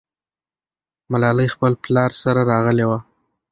ملالۍ 1.11 1.47
خپل 1.55 1.71
پلار 1.83 2.11
سره 2.21 2.41
راغلې 2.51 2.85
وه. 2.89 2.99